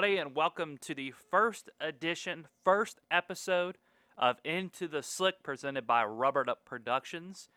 [0.00, 3.76] everybody, and welcome to the first edition, first episode
[4.16, 7.50] of Into the Slick presented by Rubbered Up Productions.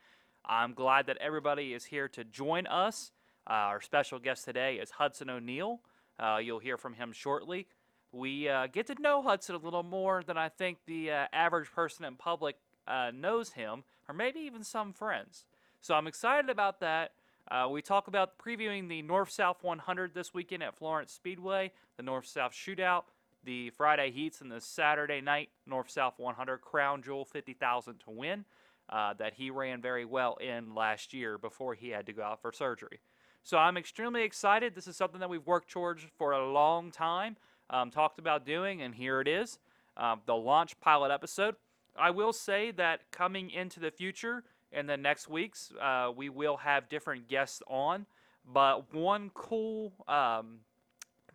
[0.46, 3.14] I'm glad that everybody is here to join us.
[3.50, 5.80] Uh, our special guest today is Hudson O'Neal.
[6.20, 7.66] Uh, you'll hear from him shortly.
[8.12, 11.72] We uh, get to know Hudson a little more than I think the uh, average
[11.72, 15.46] person in public uh, knows him, or maybe even some friends.
[15.80, 17.12] So I'm excited about that.
[17.52, 22.04] Uh, we talk about previewing the North South 100 this weekend at Florence Speedway, the
[22.04, 23.04] North South Shootout,
[23.44, 28.46] the Friday heats, and the Saturday night North South 100 Crown Jewel 50,000 to win
[28.90, 32.42] uh, that he ran very well in last year before he had to go out
[32.42, 33.00] for surgery.
[33.44, 34.74] So I'm extremely excited.
[34.74, 37.36] This is something that we've worked towards for a long time,
[37.70, 39.60] um, talked about doing, and here it is
[39.98, 41.56] um, the launch pilot episode.
[41.96, 45.72] I will say that coming into the future, in the next weeks.
[45.80, 48.06] Uh, we will have different guests on,
[48.46, 50.60] but one cool um,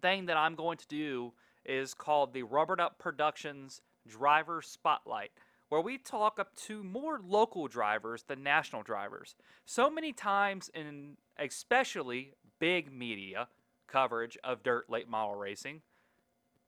[0.03, 1.33] thing that I'm going to do
[1.65, 5.31] is called the Rubbered Up Productions Driver Spotlight,
[5.69, 9.37] where we talk up to more local drivers than national drivers.
[9.67, 13.49] So many times, in especially big media
[13.87, 15.83] coverage of dirt late model racing,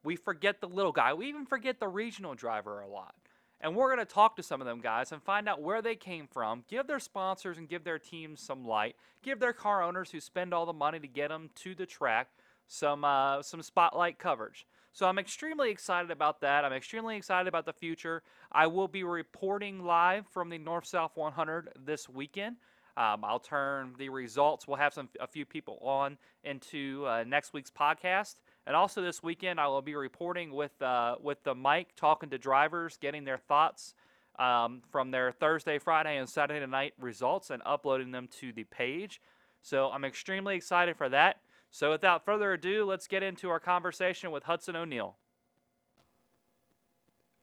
[0.03, 1.13] we forget the little guy.
[1.15, 3.15] We even forget the regional driver a lot.
[3.61, 5.95] And we're going to talk to some of them guys and find out where they
[5.95, 10.11] came from, give their sponsors and give their teams some light, give their car owners
[10.11, 12.29] who spend all the money to get them to the track
[12.71, 14.67] some uh, some spotlight coverage.
[14.93, 16.65] So I'm extremely excited about that.
[16.65, 18.23] I'm extremely excited about the future.
[18.51, 22.57] I will be reporting live from the North South 100 this weekend.
[22.97, 24.67] Um, I'll turn the results.
[24.67, 28.37] We'll have some a few people on into uh, next week's podcast.
[28.67, 32.39] And also this weekend, I will be reporting with uh, with the mic, talking to
[32.39, 33.95] drivers, getting their thoughts
[34.39, 39.21] um, from their Thursday, Friday, and Saturday night results, and uploading them to the page.
[39.63, 41.41] So I'm extremely excited for that.
[41.71, 45.17] So without further ado, let's get into our conversation with Hudson O'Neal.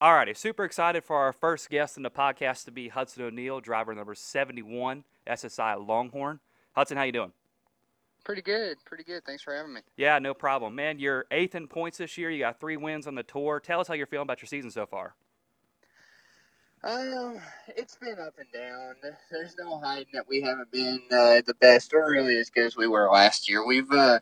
[0.02, 3.96] Alrighty, super excited for our first guest in the podcast to be Hudson O'Neal, driver
[3.96, 6.40] number 71, SSI Longhorn.
[6.76, 7.32] Hudson, how you doing?
[8.28, 9.24] Pretty good, pretty good.
[9.24, 9.80] Thanks for having me.
[9.96, 11.00] Yeah, no problem, man.
[11.00, 12.30] You're eighth in points this year.
[12.30, 13.62] You got three wins on the tour.
[13.62, 15.16] Tell us how you're feeling about your season so far.
[16.84, 17.40] Um,
[17.70, 18.96] it's been up and down.
[19.32, 22.76] There's no hiding that we haven't been uh, the best or really as good as
[22.76, 23.66] we were last year.
[23.66, 24.20] We've uh,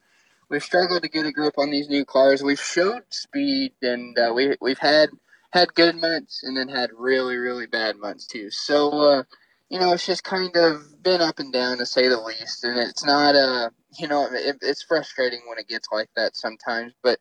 [0.50, 2.44] we've struggled to get a grip on these new cars.
[2.44, 5.10] We've showed speed, and uh, we we've had
[5.52, 8.52] had good months and then had really really bad months too.
[8.52, 9.24] So uh,
[9.70, 12.78] you know, it's just kind of been up and down to say the least, and
[12.78, 17.20] it's not uh you know it, it's frustrating when it gets like that sometimes, but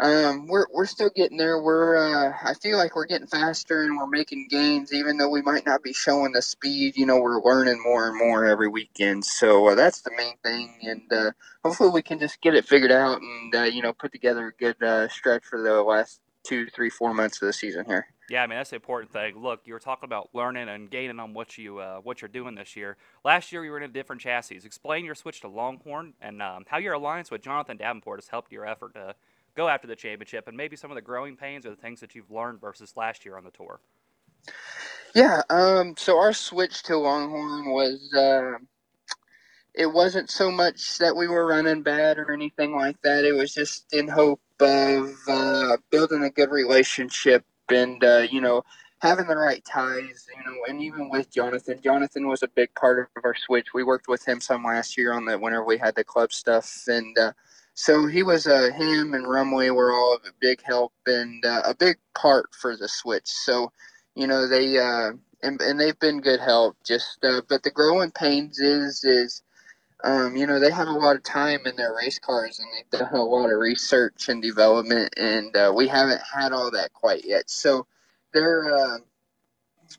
[0.00, 1.62] um, we're we're still getting there.
[1.62, 5.42] We're uh, I feel like we're getting faster and we're making gains, even though we
[5.42, 6.96] might not be showing the speed.
[6.96, 9.24] You know, we're learning more and more every weekend.
[9.26, 11.32] So uh, that's the main thing, and uh,
[11.64, 14.62] hopefully we can just get it figured out and uh, you know put together a
[14.62, 18.06] good uh, stretch for the last two, three, four months of the season here.
[18.30, 19.42] Yeah, I mean that's the important thing.
[19.42, 22.56] Look, you were talking about learning and gaining on what you uh, what you're doing
[22.56, 22.96] this year.
[23.24, 24.60] Last year you were in a different chassis.
[24.64, 28.52] Explain your switch to Longhorn and um, how your alliance with Jonathan Davenport has helped
[28.52, 29.16] your effort to
[29.56, 32.16] go after the championship, and maybe some of the growing pains or the things that
[32.16, 33.80] you've learned versus last year on the tour.
[35.14, 35.42] Yeah.
[35.50, 35.94] Um.
[35.98, 38.14] So our switch to Longhorn was.
[38.16, 38.58] Uh,
[39.74, 43.24] it wasn't so much that we were running bad or anything like that.
[43.24, 48.62] It was just in hope of uh, building a good relationship and uh, you know
[49.00, 52.98] having the right ties, you know, and even with Jonathan, Jonathan was a big part
[52.98, 53.68] of our switch.
[53.74, 56.84] We worked with him some last year on the whenever we had the club stuff,
[56.86, 57.32] and uh,
[57.74, 61.74] so he was uh, him and Rumway were all a big help and uh, a
[61.74, 63.26] big part for the switch.
[63.26, 63.72] So
[64.14, 66.76] you know they uh, and, and they've been good help.
[66.86, 69.42] Just uh, but the growing pains is is
[70.04, 73.00] um, you know, they have a lot of time in their race cars and they've
[73.00, 77.24] done a lot of research and development, and uh, we haven't had all that quite
[77.24, 77.50] yet.
[77.50, 77.86] So
[78.34, 78.98] they're, uh,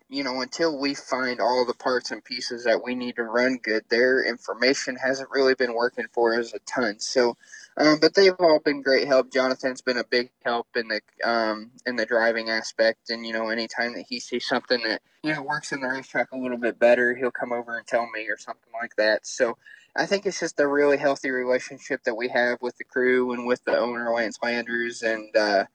[0.10, 3.60] you know, until we find all the parts and pieces that we need to run
[3.64, 7.00] good, their information hasn't really been working for us a ton.
[7.00, 7.38] So,
[7.82, 9.34] um, but they've all been great help.
[9.34, 13.50] Jonathan's been a big help in the um, in the driving aspect, and you know,
[13.50, 16.80] anytime that he sees something that you know works in the racetrack a little bit
[16.80, 19.28] better, he'll come over and tell me or something like that.
[19.28, 19.58] So
[19.96, 23.48] I think it's just a really healthy relationship that we have with the crew and
[23.48, 25.66] with the owner Lance Landers and uh,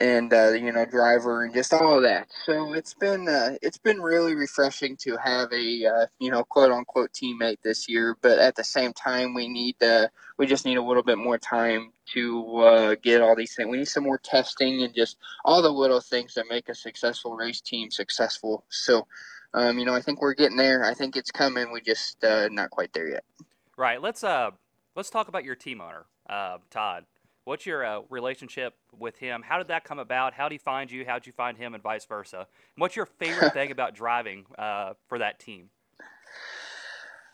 [0.00, 2.28] and uh, you know driver and just all of that.
[2.44, 6.70] So it's been uh, it's been really refreshing to have a uh, you know quote
[6.70, 8.16] unquote teammate this year.
[8.20, 10.08] But at the same time, we need uh,
[10.38, 13.68] we just need a little bit more time to uh, get all these things.
[13.68, 17.36] We need some more testing and just all the little things that make a successful
[17.36, 18.64] race team successful.
[18.68, 19.06] So
[19.54, 20.84] um, you know, I think we're getting there.
[20.84, 21.72] I think it's coming.
[21.72, 23.24] We just uh, not quite there yet.
[23.76, 24.00] Right.
[24.00, 24.50] Let's uh
[24.94, 27.04] let's talk about your team owner, uh, Todd.
[27.46, 29.40] What's your uh, relationship with him?
[29.40, 30.34] How did that come about?
[30.34, 31.06] How did he find you?
[31.06, 32.38] How did you find him, and vice versa?
[32.38, 32.46] And
[32.78, 35.70] what's your favorite thing about driving uh, for that team?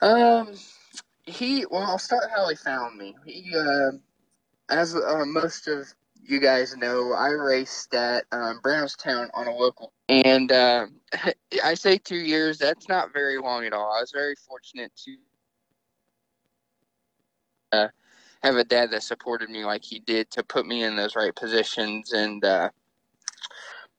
[0.02, 0.52] Um,
[1.24, 3.16] he well, I'll start how he found me.
[3.24, 3.92] He, uh,
[4.68, 5.86] as uh, most of
[6.22, 10.88] you guys know, I raced at um, Brownstown on a local, and uh,
[11.64, 12.58] I say two years.
[12.58, 13.90] That's not very long at all.
[13.90, 15.16] I was very fortunate to
[17.72, 17.88] uh,
[18.42, 21.34] have a dad that supported me like he did to put me in those right
[21.34, 22.12] positions.
[22.12, 22.70] And uh,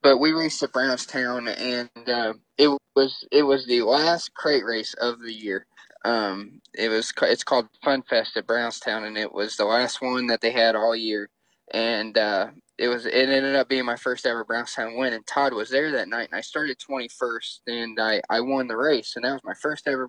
[0.02, 4.94] but we raced at Brownstown and uh, it was it was the last crate race
[4.94, 5.66] of the year.
[6.04, 10.26] Um, it was it's called Fun Fest at Brownstown and it was the last one
[10.28, 11.28] that they had all year.
[11.72, 12.48] And uh,
[12.78, 15.90] it was it ended up being my first ever Brownstown win and Todd was there
[15.92, 19.14] that night and I started 21st and I, I won the race.
[19.16, 20.08] And that was my first ever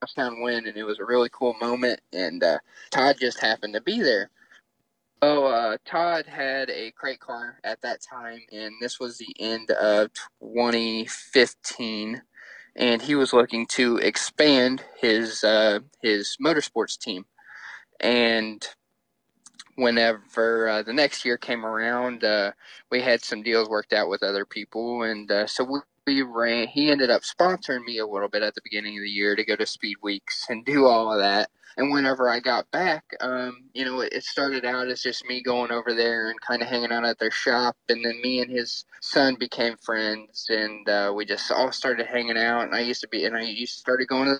[0.00, 2.00] touchdown win, and it was a really cool moment.
[2.12, 2.58] And uh,
[2.90, 4.30] Todd just happened to be there.
[5.22, 9.70] Oh, uh, Todd had a crate car at that time, and this was the end
[9.70, 10.10] of
[10.40, 12.22] 2015,
[12.76, 17.26] and he was looking to expand his uh, his motorsports team.
[18.00, 18.66] And
[19.74, 22.52] whenever uh, the next year came around, uh,
[22.90, 26.68] we had some deals worked out with other people, and uh, so we we ran.
[26.68, 29.44] He ended up sponsoring me a little bit at the beginning of the year to
[29.44, 31.50] go to speed weeks and do all of that.
[31.76, 35.70] And whenever I got back, um, you know, it, started out as just me going
[35.70, 38.84] over there and kind of hanging out at their shop, and then me and his
[39.00, 42.62] son became friends, and uh, we just all started hanging out.
[42.62, 44.38] And I used to be, and I used to started going to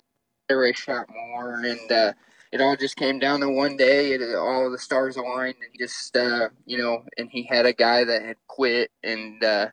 [0.49, 2.13] the race shop more, and uh,
[2.51, 4.11] it all just came down to one day.
[4.11, 8.03] It, all the stars aligned, and just, uh, you know, and he had a guy
[8.03, 9.67] that had quit, and uh,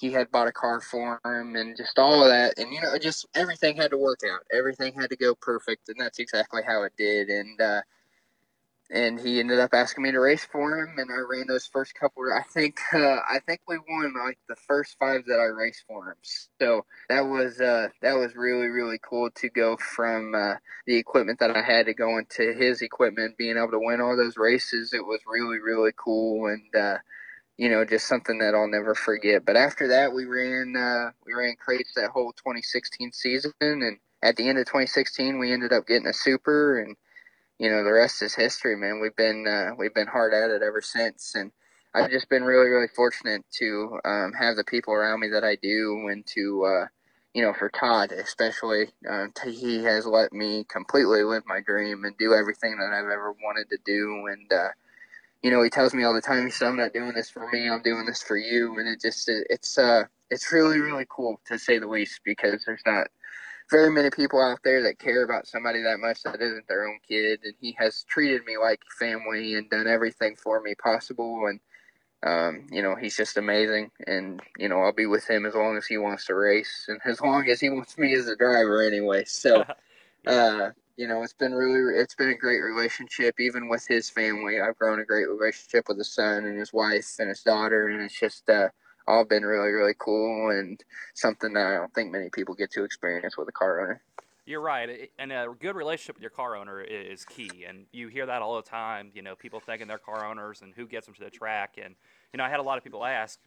[0.00, 2.58] he had bought a car for him and just all of that.
[2.58, 4.40] And you know just everything had to work out.
[4.52, 7.28] Everything had to go perfect and that's exactly how it did.
[7.28, 7.82] And uh
[8.92, 11.94] and he ended up asking me to race for him and I ran those first
[11.94, 15.84] couple I think uh I think we won like the first five that I raced
[15.86, 16.16] for him.
[16.58, 20.54] So that was uh that was really really cool to go from uh
[20.86, 24.16] the equipment that I had to go into his equipment being able to win all
[24.16, 24.94] those races.
[24.94, 26.46] It was really really cool.
[26.46, 26.98] And uh
[27.60, 29.44] you know, just something that I'll never forget.
[29.44, 34.36] But after that, we ran uh, we ran crates that whole 2016 season, and at
[34.36, 36.96] the end of 2016, we ended up getting a super, and
[37.58, 38.98] you know, the rest is history, man.
[39.02, 41.52] We've been uh, we've been hard at it ever since, and
[41.94, 45.56] I've just been really really fortunate to um, have the people around me that I
[45.56, 46.86] do, and to uh,
[47.34, 52.16] you know, for Todd especially, uh, he has let me completely live my dream and
[52.16, 54.68] do everything that I've ever wanted to do, and uh,
[55.42, 57.48] you know, he tells me all the time, he said, I'm not doing this for
[57.50, 58.78] me, I'm doing this for you.
[58.78, 62.82] And it just, it's, uh, it's really, really cool to say the least because there's
[62.86, 63.08] not
[63.70, 66.98] very many people out there that care about somebody that much that isn't their own
[67.06, 67.40] kid.
[67.44, 71.46] And he has treated me like family and done everything for me possible.
[71.46, 71.60] And,
[72.22, 73.90] um, you know, he's just amazing.
[74.06, 77.00] And, you know, I'll be with him as long as he wants to race and
[77.04, 79.24] as long as he wants me as a driver anyway.
[79.24, 79.64] So,
[80.26, 84.60] uh, you know, it's been really, it's been a great relationship, even with his family.
[84.60, 88.02] I've grown a great relationship with his son and his wife and his daughter, and
[88.02, 88.68] it's just uh,
[89.06, 90.80] all been really, really cool and
[91.14, 94.02] something that I don't think many people get to experience with a car owner.
[94.46, 98.26] You're right, and a good relationship with your car owner is key, and you hear
[98.26, 99.10] that all the time.
[99.14, 101.94] You know, people thanking their car owners and who gets them to the track, and
[102.32, 103.38] you know, I had a lot of people ask,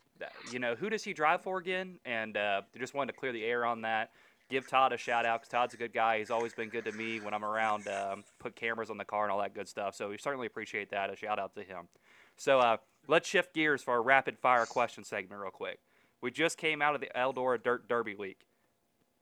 [0.51, 3.43] you know, who does he drive for again, and uh, just wanted to clear the
[3.43, 4.11] air on that
[4.53, 6.19] give Todd a shout out because Todd's a good guy.
[6.19, 9.23] He's always been good to me when I'm around, um, put cameras on the car
[9.23, 9.95] and all that good stuff.
[9.95, 11.11] So we certainly appreciate that.
[11.11, 11.87] A shout out to him.
[12.37, 15.79] So uh, let's shift gears for our rapid fire question segment real quick.
[16.21, 18.45] We just came out of the Eldora Dirt Derby week.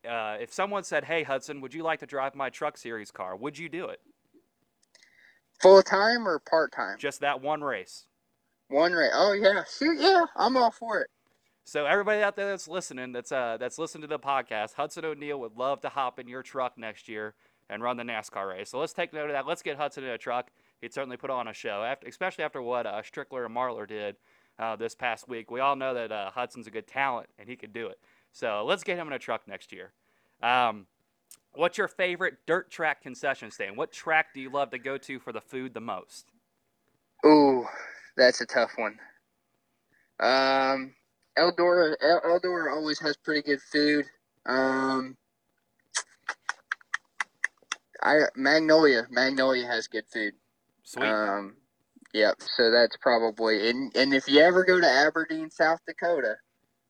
[0.08, 3.36] Uh, if someone said, "Hey Hudson, would you like to drive my Truck Series car?"
[3.36, 4.02] Would you do it?
[5.62, 6.98] Full time or part time?
[7.00, 8.06] Just that one race.
[8.68, 9.12] One race.
[9.14, 11.10] Oh yeah, shoot, yeah, I'm all for it.
[11.72, 15.40] So everybody out there that's listening, that's uh, that's listening to the podcast, Hudson O'Neal
[15.40, 17.34] would love to hop in your truck next year
[17.70, 18.72] and run the NASCAR race.
[18.72, 19.48] So let's take note of that.
[19.48, 20.52] Let's get Hudson in a truck.
[20.82, 24.18] He'd certainly put on a show, after, especially after what uh, Strickler and Marlar did
[24.60, 25.50] uh, this past week.
[25.50, 28.00] We all know that uh, Hudson's a good talent and he could do it.
[28.34, 29.94] So let's get him in a truck next year.
[30.44, 30.88] Um,
[31.54, 33.78] what's your favorite dirt track concession stand?
[33.78, 36.34] What track do you love to go to for the food the most?
[37.26, 37.66] Ooh,
[38.18, 39.00] that's a tough one.
[40.20, 40.96] Um,
[41.38, 44.06] Eldora Eldora always has pretty good food.
[44.46, 45.18] Um,
[48.02, 50.34] I Magnolia Magnolia has good food.
[50.84, 51.06] Sweet.
[51.06, 51.56] Um,
[52.14, 52.36] yep.
[52.40, 56.36] So that's probably and and if you ever go to Aberdeen, South Dakota,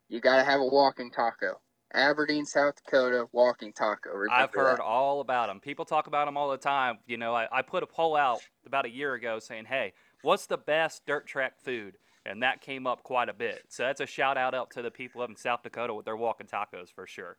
[0.10, 1.60] you got to have a walking taco.
[1.94, 4.12] Aberdeen, South Dakota, Walking Taco.
[4.12, 4.84] Remember I've heard that.
[4.84, 5.60] all about them.
[5.60, 7.00] People talk about them all the time.
[7.06, 10.46] You know, I, I put a poll out about a year ago saying, hey, what's
[10.46, 11.98] the best dirt track food?
[12.26, 13.64] And that came up quite a bit.
[13.70, 16.16] So that's a shout out out to the people up in South Dakota with their
[16.16, 17.38] walking tacos for sure.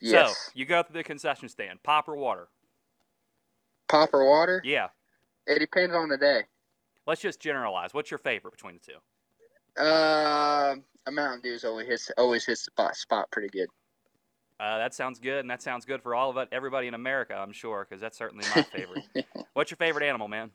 [0.00, 0.30] Yes.
[0.30, 2.48] So you go through the concession stand, pop or water?
[3.88, 4.62] Pop or water?
[4.64, 4.88] Yeah.
[5.46, 6.42] It depends on the day.
[7.06, 7.92] Let's just generalize.
[7.92, 9.82] What's your favorite between the two?
[9.82, 13.68] Uh, a Mountain Dew's always hits always hits spot, spot pretty good.
[14.60, 17.34] Uh, that sounds good, and that sounds good for all of it, everybody in America,
[17.34, 19.04] I'm sure, because that's certainly my favorite.
[19.54, 20.50] What's your favorite animal, man?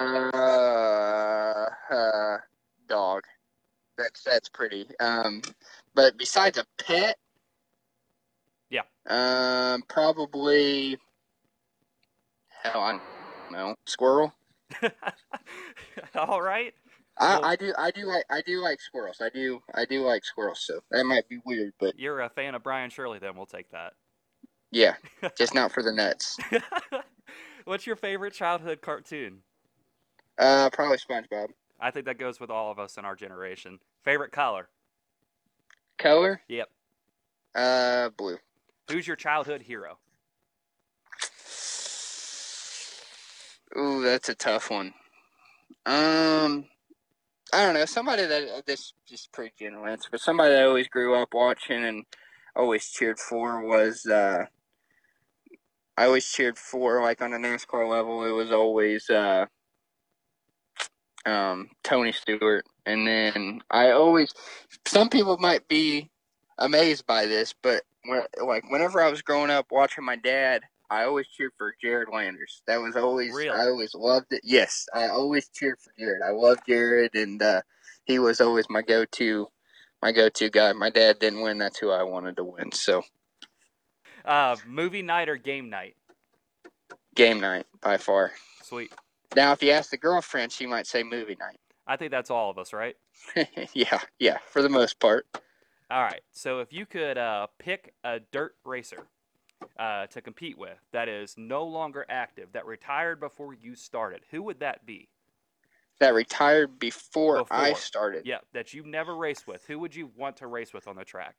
[0.00, 1.37] Uh,
[1.90, 2.36] uh,
[2.88, 3.22] dog.
[3.96, 4.86] That's that's pretty.
[5.00, 5.42] Um,
[5.94, 7.16] but besides a pet,
[8.70, 8.82] Yeah.
[9.08, 10.98] Um, probably.
[12.62, 13.02] Hell, I don't
[13.52, 13.74] know.
[13.86, 14.32] Squirrel.
[16.14, 16.74] all right.
[17.18, 19.20] I, Well- I do I do like I do like squirrels.
[19.20, 20.60] I do I do like squirrels.
[20.64, 23.70] So that might be weird, but You're a fan of Brian Shirley, then we'll take
[23.70, 23.94] that.
[24.70, 24.94] yeah,
[25.36, 26.36] just not for the nuts.
[27.64, 29.38] What's your favorite childhood cartoon?
[30.38, 31.48] Uh, probably SpongeBob.
[31.80, 33.78] I think that goes with all of us in our generation.
[34.04, 34.68] Favorite color?
[35.98, 36.42] Color.
[36.48, 36.68] Yep.
[37.54, 38.38] Uh, blue.
[38.90, 39.98] Who's your childhood hero?
[43.76, 44.94] Ooh, that's a tough one.
[45.84, 46.64] Um,
[47.52, 47.84] I don't know.
[47.84, 51.34] Somebody that uh, this just pretty general answer, but somebody that I always grew up
[51.34, 52.04] watching and
[52.56, 54.44] always cheered for was uh,
[55.96, 58.24] I always cheered for like on a NASCAR level.
[58.24, 59.46] It was always uh,
[61.28, 64.32] um, Tony Stewart, and then I always.
[64.86, 66.10] Some people might be
[66.58, 71.04] amazed by this, but when, like whenever I was growing up watching my dad I
[71.04, 72.62] always cheered for Jared Landers.
[72.66, 73.50] That was always Really?
[73.50, 74.40] I always loved it.
[74.42, 76.22] Yes, I always cheered for Jared.
[76.26, 77.60] I love Jared, and uh,
[78.04, 79.48] he was always my go-to,
[80.00, 80.72] my go-to guy.
[80.72, 81.58] My dad didn't win.
[81.58, 82.72] That's who I wanted to win.
[82.72, 83.02] So
[84.24, 85.94] Uh, movie night or game night?
[87.14, 88.32] game night by far.
[88.62, 88.92] Sweet.
[89.36, 91.58] Now, if you ask the girlfriend, she might say movie night.
[91.86, 92.96] I think that's all of us, right?
[93.72, 95.26] yeah, yeah, for the most part.
[95.90, 96.20] All right.
[96.32, 99.06] So if you could uh, pick a dirt racer
[99.78, 104.42] uh, to compete with that is no longer active, that retired before you started, who
[104.42, 105.08] would that be?
[106.00, 108.26] That retired before, I started.
[108.26, 109.64] Yeah, that you've never raced with.
[109.66, 111.34] Who would you want to race with on the track?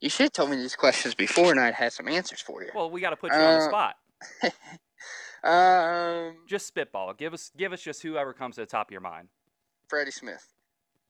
[0.00, 2.70] You should have told me these questions before, and I'd had some answers for you.
[2.74, 3.96] Well, we got to put you on the Uh, spot.
[5.44, 7.14] um, Just spitball.
[7.14, 9.28] Give us, give us just whoever comes to the top of your mind.
[9.88, 10.46] Freddie Smith.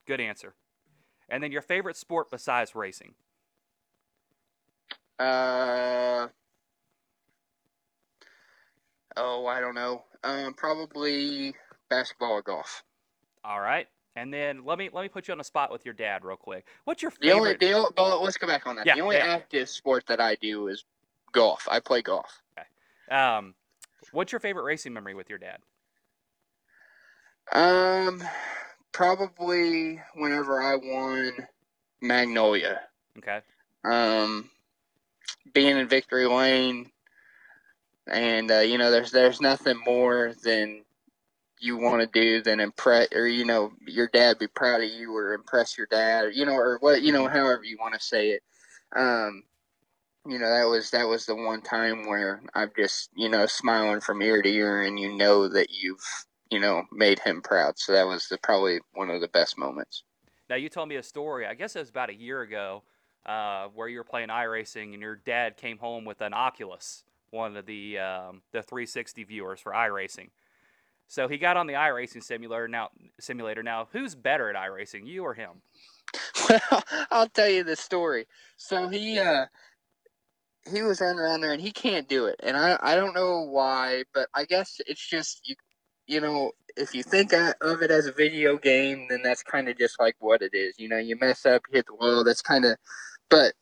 [0.07, 0.55] Good answer.
[1.29, 3.15] And then your favorite sport besides racing.
[5.19, 6.29] Uh,
[9.17, 10.05] oh, I don't know.
[10.25, 11.55] Um, probably
[11.89, 12.83] basketball or golf.
[13.45, 13.87] All right.
[14.15, 16.37] And then let me let me put you on the spot with your dad real
[16.37, 16.67] quick.
[16.85, 17.61] What's your favorite?
[17.61, 18.85] the only, well, let's go back on that.
[18.85, 19.27] Yeah, the only yeah.
[19.27, 20.85] active sport that I do is
[21.33, 21.67] golf.
[21.71, 22.43] I play golf.
[22.59, 23.17] Okay.
[23.17, 23.55] Um,
[24.11, 25.59] what's your favorite racing memory with your dad?
[27.53, 28.23] Um,
[28.93, 31.33] probably whenever I won
[32.01, 32.81] Magnolia.
[33.19, 33.41] Okay.
[33.85, 34.51] um,
[35.53, 36.91] being in victory lane,
[38.07, 40.85] and uh, you know, there's there's nothing more than
[41.61, 45.15] you want to do than impress, or you know, your dad be proud of you,
[45.15, 48.01] or impress your dad, or, you know, or what you know, however you want to
[48.01, 48.43] say it.
[48.95, 49.45] Um,
[50.27, 54.01] you know, that was that was the one time where I'm just you know smiling
[54.01, 56.05] from ear to ear, and you know that you've
[56.51, 57.79] you know made him proud.
[57.79, 60.05] So that was the, probably one of the best moments.
[60.49, 61.47] Now you told me a story.
[61.47, 62.83] I guess it was about a year ago,
[63.27, 67.57] uh, where you were playing iRacing and your dad came home with an Oculus, one
[67.57, 70.29] of the um, the 360 viewers for iRacing.
[71.09, 72.69] So he got on the iRacing simulator.
[72.69, 73.63] Now, simulator.
[73.63, 75.63] Now, who's better at iRacing, you or him?
[76.49, 78.27] Well, I'll tell you the story.
[78.57, 79.47] So he uh
[80.71, 82.37] he was running around there and he can't do it.
[82.43, 85.57] And I I don't know why, but I guess it's just you
[86.07, 89.79] you know, if you think of it as a video game, then that's kind of
[89.79, 90.75] just like what it is.
[90.79, 92.77] You know, you mess up, you hit the wall, that's kind of
[93.33, 93.55] but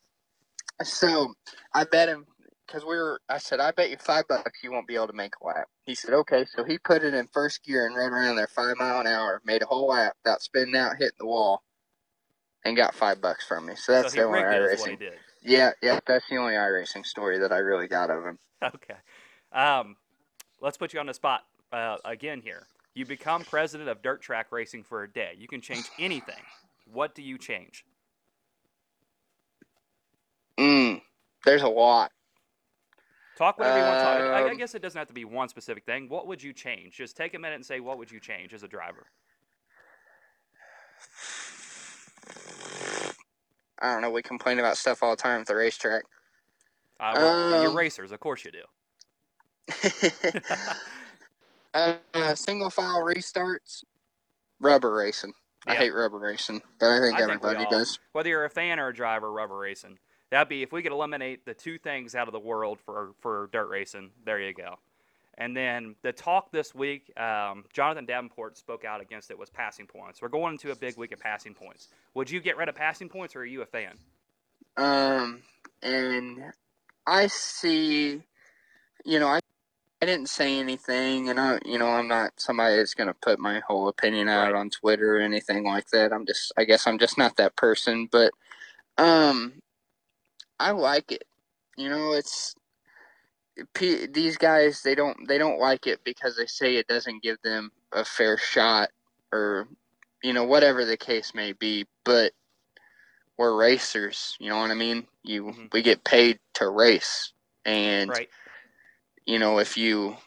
[0.82, 1.34] so
[1.74, 2.26] I bet him
[2.66, 5.12] because we were, I said, I bet you five bucks you won't be able to
[5.12, 5.68] make a lap.
[5.84, 6.44] He said, okay.
[6.44, 9.40] So he put it in first gear and ran around there five mile an hour,
[9.44, 11.62] made a whole lap without spinning out, hitting the wall,
[12.64, 13.74] and got five bucks from me.
[13.76, 15.76] So that's so he the only rigged it, is what he iRacing.
[15.80, 15.80] did.
[15.82, 18.38] Yeah, yeah, that's the only iRacing story that I really got of him.
[18.62, 18.96] Okay.
[19.52, 19.96] Um,
[20.60, 21.42] let's put you on the spot
[21.72, 22.66] uh, again here.
[22.94, 25.34] You become president of dirt track racing for a day.
[25.38, 26.44] You can change anything.
[26.84, 27.84] What do you change?
[30.58, 31.00] Mm,
[31.44, 32.12] there's a lot.
[33.36, 34.20] Talk whatever you want to talk.
[34.20, 36.08] I, I Um, guess it doesn't have to be one specific thing.
[36.08, 36.96] What would you change?
[36.96, 39.06] Just take a minute and say, what would you change as a driver?
[43.80, 44.10] I don't know.
[44.10, 46.04] We complain about stuff all the time at the racetrack.
[46.98, 48.64] Uh, well, you're Um, racers, of course you do.
[51.74, 53.84] uh, single file restarts,
[54.60, 55.32] rubber racing.
[55.66, 57.98] I hate rubber racing, but I think I think everybody all- does.
[58.12, 59.98] Whether you're a fan or a driver, rubber racing.
[60.30, 63.48] That'd be if we could eliminate the two things out of the world for for
[63.52, 64.10] dirt racing.
[64.24, 64.78] There you go.
[65.38, 69.86] And then the talk this week, um, Jonathan Davenport spoke out against it was passing
[69.86, 70.20] points.
[70.22, 71.88] We're going into a big week of passing points.
[72.14, 73.94] Would you get rid of passing points, or are you a fan?
[74.76, 75.42] Um,
[75.82, 76.52] and
[77.06, 78.22] I see,
[79.04, 79.40] you know, I
[80.02, 83.60] I didn't say anything, and I, you know, I'm not somebody that's gonna put my
[83.66, 84.54] whole opinion out Right.
[84.54, 86.12] on Twitter or anything like that.
[86.12, 88.08] I'm just, I guess, I'm just not that person.
[88.10, 88.32] But,
[88.98, 89.60] um,
[90.60, 91.24] I like it.
[91.76, 92.54] You know, it's
[93.74, 94.82] P, these guys.
[94.82, 98.38] They don't, they don't like it because they say it doesn't give them a fair
[98.38, 98.90] shot,
[99.32, 99.68] or,
[100.22, 101.86] you know, whatever the case may be.
[102.04, 102.32] But
[103.40, 104.36] we're racers.
[104.38, 105.08] You know what I mean?
[105.22, 105.72] You Mhm.
[105.72, 107.32] we get paid to race,
[107.64, 108.28] and Right.
[109.24, 110.18] you know if you,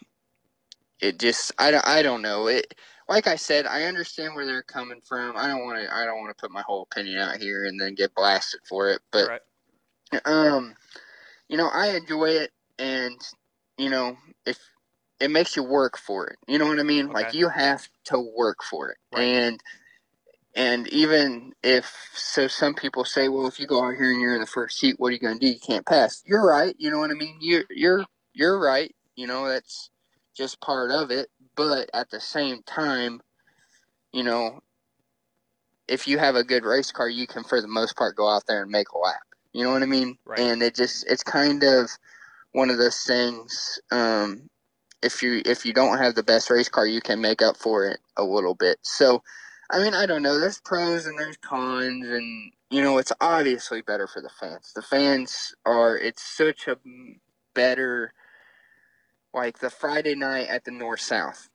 [1.00, 2.74] it just I don't I don't know it.
[3.08, 5.36] Like I said, I understand where they're coming from.
[5.36, 7.80] I don't want to I don't want to put my whole opinion out here and
[7.80, 9.00] then get blasted for it.
[9.12, 9.42] But right.
[10.24, 10.74] um,
[11.46, 13.20] you know I enjoy it, and
[13.78, 14.16] you know
[14.46, 14.58] if
[15.20, 17.08] it makes you work for it, you know what I mean?
[17.10, 19.22] Like you have to work for it, Right.
[19.22, 19.60] and
[20.56, 24.34] and even if so, some people say, well, if you go out here and you're
[24.34, 25.52] in the first seat, what are you going to do?
[25.52, 26.22] You can't pass.
[26.26, 26.74] You're right.
[26.78, 27.38] You know what I mean?
[27.40, 28.04] You're you're
[28.34, 28.94] you're right.
[29.16, 29.90] You know that's
[30.36, 31.28] just part of it.
[31.56, 33.20] But at the same time,
[34.12, 34.60] you know,
[35.88, 38.44] if you have a good race car, you can for the most part go out
[38.46, 39.22] there and make a lap.
[39.52, 40.18] You know what I mean?
[40.24, 40.40] Right.
[40.40, 41.90] And it just it's kind of
[42.54, 43.80] one of those things.
[43.90, 44.48] Um,
[45.02, 47.86] if you if you don't have the best race car, you can make up for
[47.86, 48.78] it a little bit.
[48.82, 49.22] So,
[49.70, 50.40] I mean, I don't know.
[50.40, 54.72] There's pros and there's cons, and you know, it's obviously better for the fans.
[54.74, 55.98] The fans are.
[55.98, 56.78] It's such a
[57.54, 58.14] better,
[59.34, 61.50] like the Friday night at the North South.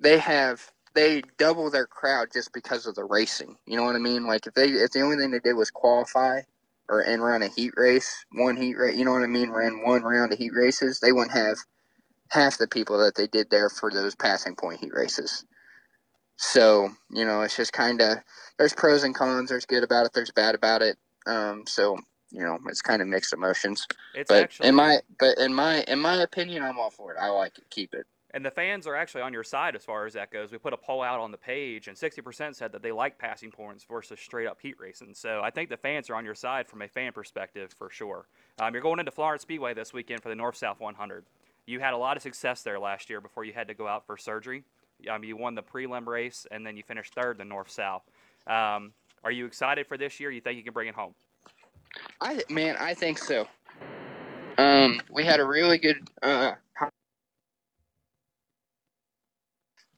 [0.00, 3.56] They have they double their crowd just because of the racing.
[3.66, 4.26] You know what I mean?
[4.26, 6.42] Like if they if the only thing they did was qualify
[6.92, 8.96] or and run a heat race, one heat race.
[8.96, 9.50] You know what I mean?
[9.50, 11.58] Ran one round of heat races, they wouldn't have
[12.30, 15.44] half the people that they did there for those passing point heat races.
[16.38, 18.18] So you know, it's just kind of
[18.58, 19.50] there's pros and cons.
[19.50, 20.12] There's good about it.
[20.14, 20.98] There's bad about it.
[21.26, 21.98] Um, so
[22.32, 23.86] you know, it's kind of mixed emotions.
[24.14, 27.18] It's But actually in my but in my in my opinion, I'm all for it.
[27.20, 27.64] I like it.
[27.70, 28.06] Keep it.
[28.34, 30.50] And the fans are actually on your side as far as that goes.
[30.50, 33.50] We put a poll out on the page, and 60% said that they like passing
[33.50, 35.14] points versus straight up heat racing.
[35.14, 38.26] So I think the fans are on your side from a fan perspective for sure.
[38.58, 41.26] Um, you're going into Florence Speedway this weekend for the North South 100.
[41.66, 44.06] You had a lot of success there last year before you had to go out
[44.06, 44.64] for surgery.
[45.10, 48.02] Um, you won the prelim race, and then you finished third in the North South.
[48.46, 48.92] Um,
[49.24, 50.30] are you excited for this year?
[50.30, 51.14] You think you can bring it home?
[52.20, 53.46] I man, I think so.
[54.58, 56.52] Um, we had a really good uh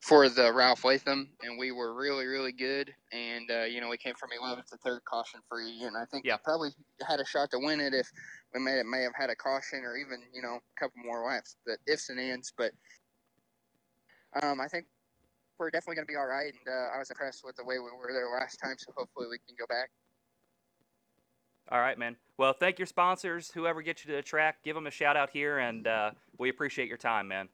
[0.04, 2.92] for the Ralph Latham, and we were really, really good.
[3.12, 6.26] And uh, you know, we came from 11th to third, caution free, and I think
[6.26, 6.34] Yeah.
[6.34, 6.70] we probably
[7.08, 8.06] had a shot to win it if
[8.54, 11.56] we may may have had a caution or even you know a couple more laps,
[11.64, 12.52] but ifs and ands.
[12.56, 12.72] But
[14.42, 14.84] um, I think
[15.58, 16.52] we're definitely going to be all right.
[16.52, 19.28] And uh, I was impressed with the way we were there last time, so hopefully
[19.30, 19.88] we can go back.
[21.70, 22.16] All right, man.
[22.36, 23.50] Well, thank your sponsors.
[23.52, 26.50] Whoever gets you to the track, give them a shout out here, and uh, we
[26.50, 27.48] appreciate your time, man.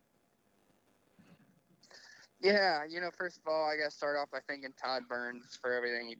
[2.40, 5.58] Yeah, you know, first of all, I got to start off by thanking Todd Burns
[5.60, 6.08] for everything.
[6.08, 6.16] he-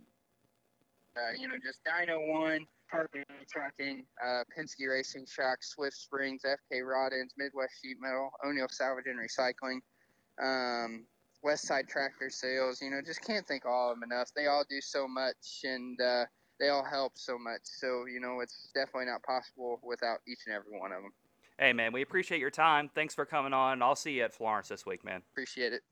[1.17, 6.83] Uh, you know, just Dino One, Parker Trucking, uh, Penske Racing Shock, Swift Springs, FK
[6.83, 9.81] Rod Ends, Midwest Sheet Metal, O'Neill Salvage and Recycling,
[10.41, 11.05] um,
[11.43, 12.81] West Side Tractor Sales.
[12.81, 14.33] You know, just can't thank all of them enough.
[14.35, 16.27] They all do so much, and uh,
[16.61, 17.63] they all help so much.
[17.65, 21.13] So, you know, it's definitely not possible without each and every one of them.
[21.59, 22.89] Hey, man, we appreciate your time.
[22.95, 23.83] Thanks for coming on.
[23.83, 25.23] I'll see you at Florence this week, man.
[25.33, 25.83] Appreciate it.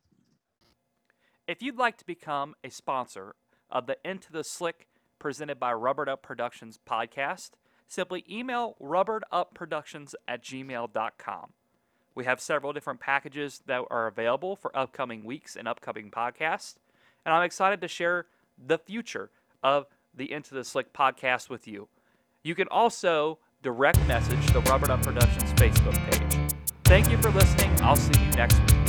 [1.49, 3.35] If you'd like to become a sponsor
[3.71, 4.87] of the Into the Slick
[5.19, 7.53] presented by Rubbered Up Productions podcast,
[7.89, 11.53] simply email rubberedupproductions at gmail.com.
[12.15, 16.75] We have several different packages that are available for upcoming weeks and upcoming podcasts,
[17.25, 18.27] and I'm excited to share
[18.63, 19.31] the future
[19.63, 21.89] of the Into the Slick podcast with you.
[22.43, 26.53] You can also direct message the Rubbered Up Productions Facebook page.
[26.85, 27.71] Thank you for listening.
[27.81, 28.88] I'll see you next week.